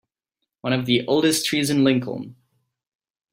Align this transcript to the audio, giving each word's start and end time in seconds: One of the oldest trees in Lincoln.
One 0.61 0.73
of 0.73 0.87
the 0.87 1.05
oldest 1.05 1.45
trees 1.45 1.69
in 1.69 1.83
Lincoln. 1.83 2.35